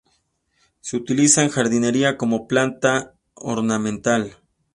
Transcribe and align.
Se 0.79 0.97
utiliza 0.97 1.43
en 1.43 1.49
jardinería 1.49 2.17
como 2.17 2.47
planta 2.47 3.13
ornamental. 3.35 4.35